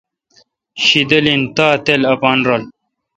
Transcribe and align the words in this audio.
شدل 0.85 1.25
این 1.31 1.41
تاؘ 1.55 1.75
تل 1.85 2.01
اپان 2.13 2.39
رل 2.47 2.63